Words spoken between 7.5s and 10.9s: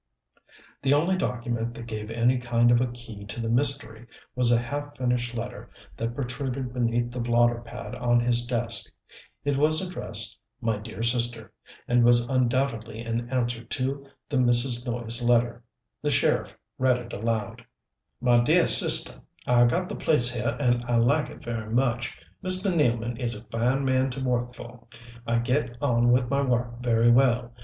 pad on his desk. It was addressed "My